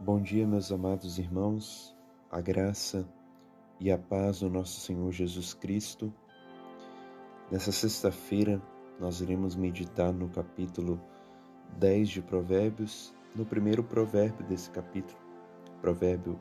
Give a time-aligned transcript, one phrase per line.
[0.00, 1.96] Bom dia, meus amados irmãos,
[2.28, 3.08] a graça
[3.78, 6.12] e a paz do nosso Senhor Jesus Cristo.
[7.48, 8.60] Nessa sexta-feira,
[8.98, 11.00] nós iremos meditar no capítulo
[11.78, 15.18] 10 de Provérbios, no primeiro provérbio desse capítulo,
[15.80, 16.40] provérbio,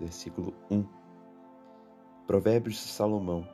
[0.00, 0.84] versículo 1.
[2.26, 3.46] Provérbios de Salomão: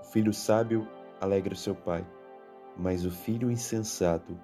[0.00, 0.88] O filho sábio
[1.20, 2.04] alegra seu pai,
[2.78, 4.34] mas o filho insensato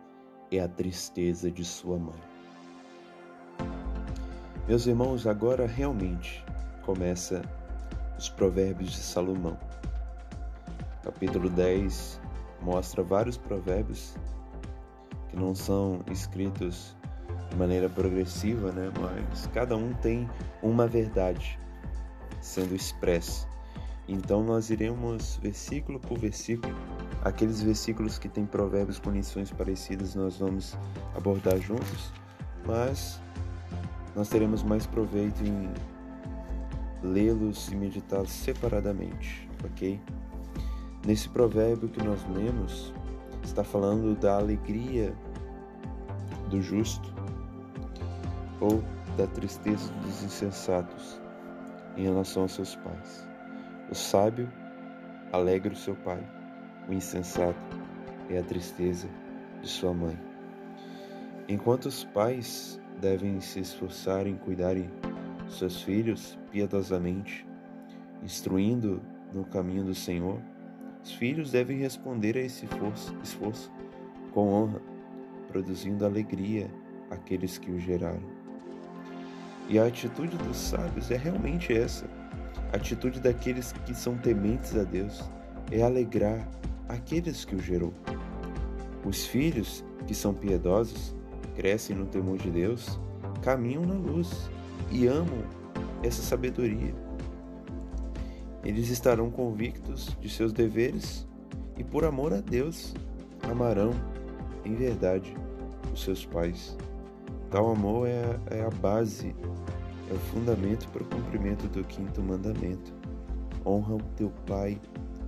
[0.53, 2.30] é a tristeza de sua mãe.
[4.71, 6.45] Meus irmãos, agora realmente
[6.85, 7.43] começa
[8.17, 9.59] os Provérbios de Salomão.
[11.03, 12.21] Capítulo 10
[12.63, 14.15] mostra vários provérbios
[15.29, 16.97] que não são escritos
[17.51, 18.93] de maneira progressiva, né?
[19.01, 20.31] mas cada um tem
[20.63, 21.59] uma verdade
[22.41, 23.49] sendo expressa.
[24.07, 26.73] Então nós iremos versículo por versículo,
[27.25, 30.79] aqueles versículos que têm provérbios com lições parecidas nós vamos
[31.17, 32.13] abordar juntos,
[32.65, 33.21] mas
[34.15, 35.71] nós teremos mais proveito em
[37.03, 40.01] lê-los e meditá-los separadamente, ok?
[41.07, 42.93] Nesse provérbio que nós lemos,
[43.43, 45.15] está falando da alegria
[46.51, 47.15] do justo
[48.61, 48.83] ou
[49.17, 51.21] da tristeza dos insensatos
[51.97, 53.27] em relação aos seus pais.
[53.91, 54.51] O sábio
[55.33, 56.23] alegra o seu pai,
[56.89, 57.59] o insensato
[58.29, 59.09] é a tristeza
[59.63, 60.19] de sua mãe.
[61.49, 64.91] Enquanto os pais devem se esforçar em cuidarem
[65.49, 67.47] seus filhos piedosamente,
[68.23, 69.01] instruindo
[69.33, 70.41] no caminho do Senhor.
[71.03, 72.69] Os filhos devem responder a esse
[73.23, 73.73] esforço
[74.33, 74.83] com honra,
[75.49, 76.71] produzindo alegria
[77.11, 78.23] àqueles que o geraram.
[79.69, 82.07] E a atitude dos sábios é realmente essa.
[82.73, 85.23] A atitude daqueles que são tementes a Deus
[85.71, 86.47] é alegrar
[86.89, 87.95] aqueles que o gerou.
[89.05, 91.15] Os filhos que são piedosos
[91.51, 92.99] crescem no temor de Deus,
[93.43, 94.51] caminham na luz
[94.91, 95.43] e amam
[96.03, 96.95] essa sabedoria.
[98.65, 101.27] Eles estarão convictos de seus deveres
[101.79, 102.95] e, por amor a Deus,
[103.43, 103.93] amarão
[104.65, 105.35] em verdade
[105.93, 106.77] os seus pais.
[107.51, 109.35] Tal amor é a, é a base,
[110.11, 112.93] é o fundamento para o cumprimento do quinto mandamento.
[113.65, 114.79] Honra o teu pai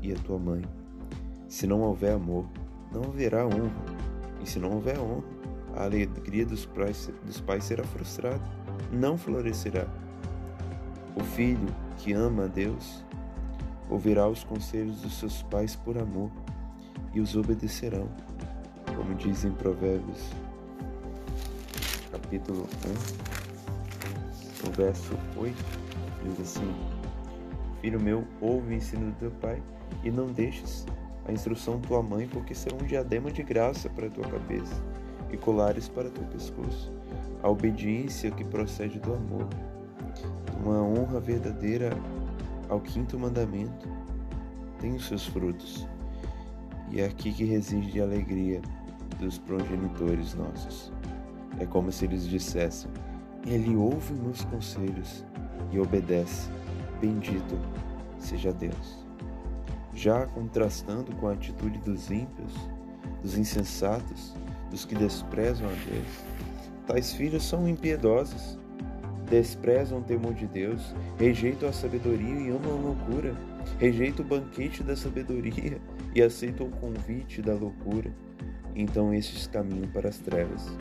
[0.01, 0.63] e a tua mãe.
[1.49, 2.47] Se não houver amor,
[2.93, 3.73] não haverá honra.
[4.43, 5.25] E se não houver honra,
[5.77, 8.41] a alegria dos pais, dos pais será frustrada,
[8.91, 9.87] não florescerá.
[11.17, 11.67] O filho
[11.99, 13.05] que ama a Deus
[13.89, 16.31] ouvirá os conselhos dos seus pais por amor
[17.15, 18.09] e os obedecerão,
[18.97, 20.31] como diz em Provérbios,
[22.11, 22.67] capítulo
[24.65, 25.55] 1, no verso 8,
[26.25, 26.75] diz assim:
[27.81, 29.63] Filho meu, ouve o ensino do teu pai
[30.03, 30.87] e não deixes
[31.27, 34.83] a instrução tua mãe, porque será um diadema de graça para a tua cabeça
[35.33, 36.93] e colares para teu pescoço.
[37.43, 39.49] A obediência que procede do amor,
[40.63, 41.91] uma honra verdadeira
[42.69, 43.89] ao quinto mandamento,
[44.79, 45.89] tem os seus frutos.
[46.91, 48.61] E é aqui que reside a alegria
[49.19, 50.93] dos progenitores nossos.
[51.59, 52.91] É como se eles dissessem:
[53.47, 55.25] Ele ouve meus conselhos
[55.71, 56.51] e obedece.
[57.01, 57.59] Bendito
[58.19, 59.07] seja Deus.
[59.95, 62.53] Já contrastando com a atitude dos ímpios,
[63.23, 64.35] dos insensatos,
[64.73, 66.25] dos que desprezam a Deus.
[66.87, 68.59] Tais filhos são impiedosos,
[69.31, 73.37] desprezam o temor de Deus, rejeitam a sabedoria e amam a loucura,
[73.79, 75.79] rejeitam o banquete da sabedoria
[76.15, 78.11] e aceitam o convite da loucura.
[78.75, 80.75] Então estes caminham para as trevas.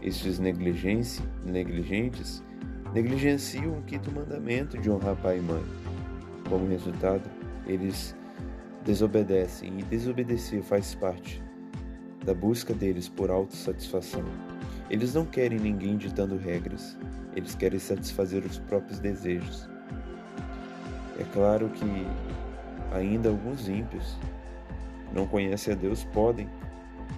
[0.00, 1.20] Estes negligentes
[2.94, 5.64] negligenciam o quinto mandamento de honrar pai e mãe.
[6.48, 7.28] Como resultado,
[7.66, 8.14] eles
[8.84, 11.47] desobedecem e desobedecer faz parte
[12.28, 14.22] da busca deles por autossatisfação.
[14.90, 16.94] Eles não querem ninguém ditando regras,
[17.34, 19.66] eles querem satisfazer os próprios desejos.
[21.18, 22.06] É claro que
[22.92, 24.14] ainda alguns ímpios
[25.10, 26.46] não conhecem a Deus podem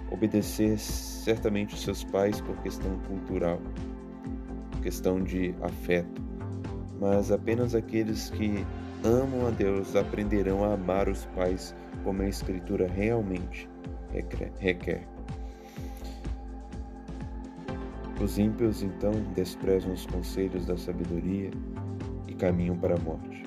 [0.09, 3.61] obedecer certamente os seus pais por questão cultural,
[4.81, 6.21] questão de afeto,
[7.01, 8.65] mas apenas aqueles que
[9.03, 13.69] amam a Deus aprenderão a amar os pais como a Escritura realmente
[14.59, 15.07] requer.
[18.21, 21.49] Os ímpios então desprezam os conselhos da sabedoria
[22.27, 23.43] e caminham para a morte.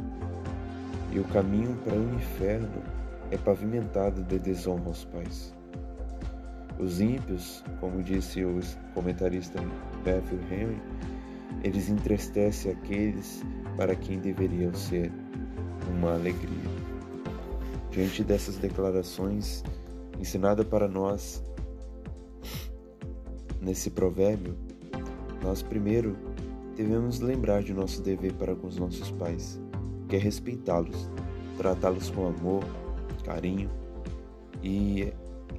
[1.12, 2.82] E o caminho para o inferno
[3.30, 5.54] é pavimentado de desonra aos pais.
[6.78, 8.58] Os ímpios, como disse o
[8.94, 9.60] comentarista
[9.98, 10.82] Matthew Henry,
[11.62, 13.44] eles entristecem aqueles
[13.76, 15.12] para quem deveriam ser
[15.96, 16.70] uma alegria.
[17.92, 19.62] Diante dessas declarações,
[20.18, 21.42] ensinada para nós
[23.60, 24.54] nesse provérbio,
[25.42, 26.16] nós primeiro
[26.76, 29.60] devemos lembrar de nosso dever para com os nossos pais,
[30.08, 31.08] que é respeitá-los,
[31.56, 32.64] tratá-los com amor,
[33.24, 33.70] carinho
[34.62, 35.12] e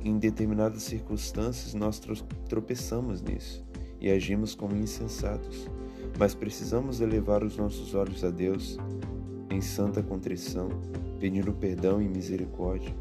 [0.04, 2.02] em determinadas circunstâncias nós
[2.48, 3.64] tropeçamos nisso
[4.00, 5.70] e agimos como insensatos,
[6.20, 8.78] mas precisamos elevar os nossos olhos a Deus
[9.50, 10.70] em santa contrição,
[11.20, 12.94] pedindo perdão e misericórdia,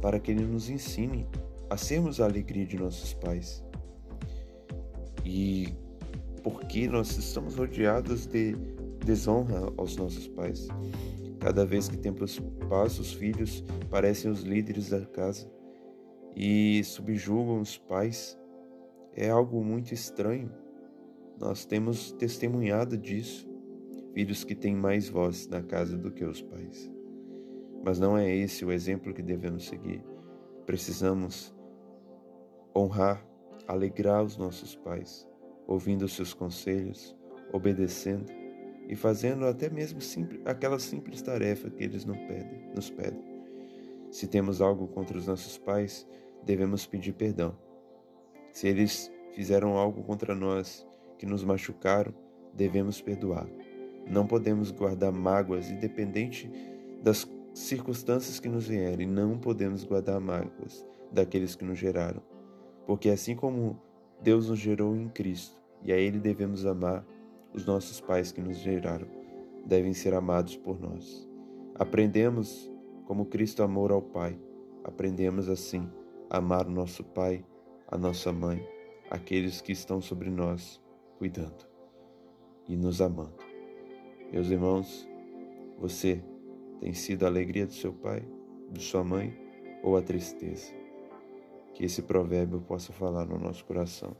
[0.00, 1.26] para que Ele nos ensine
[1.68, 3.64] a sermos a alegria de nossos pais.
[5.24, 5.68] E
[6.42, 8.54] porque nós estamos rodeados de
[9.04, 10.68] desonra aos nossos pais.
[11.38, 12.38] Cada vez que temos
[12.68, 15.50] paz, os filhos parecem os líderes da casa
[16.36, 18.38] e subjugam os pais.
[19.14, 20.50] É algo muito estranho.
[21.38, 23.48] Nós temos testemunhado disso.
[24.12, 26.90] Filhos que têm mais voz na casa do que os pais.
[27.84, 30.04] Mas não é esse o exemplo que devemos seguir.
[30.66, 31.54] Precisamos
[32.76, 33.24] honrar,
[33.66, 35.26] alegrar os nossos pais,
[35.66, 37.16] ouvindo os seus conselhos,
[37.52, 38.26] obedecendo
[38.88, 43.22] e fazendo até mesmo simples, aquela simples tarefa que eles pedem, nos pedem.
[44.10, 46.06] Se temos algo contra os nossos pais,
[46.44, 47.56] devemos pedir perdão.
[48.52, 50.86] Se eles fizeram algo contra nós
[51.18, 52.12] que nos machucaram,
[52.52, 53.46] devemos perdoar.
[54.08, 56.50] Não podemos guardar mágoas, independente
[57.02, 62.22] das circunstâncias que nos vierem, não podemos guardar mágoas daqueles que nos geraram.
[62.86, 63.80] Porque assim como
[64.22, 67.04] Deus nos gerou em Cristo, e a Ele devemos amar,
[67.52, 69.08] os nossos pais que nos geraram
[69.66, 71.28] devem ser amados por nós.
[71.74, 72.70] Aprendemos
[73.06, 74.38] como Cristo amou ao Pai.
[74.84, 75.90] Aprendemos assim
[76.28, 77.44] a amar o nosso Pai,
[77.88, 78.64] a nossa mãe,
[79.10, 80.80] aqueles que estão sobre nós,
[81.18, 81.66] cuidando
[82.68, 83.34] e nos amando.
[84.32, 85.08] Meus irmãos,
[85.78, 86.22] você
[86.80, 88.26] tem sido a alegria do seu pai,
[88.70, 89.36] de sua mãe
[89.82, 90.72] ou a tristeza?
[91.74, 94.16] Que esse provérbio possa falar no nosso coração.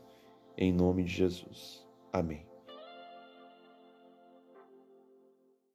[0.57, 1.85] Em nome de Jesus.
[2.13, 2.50] Amém.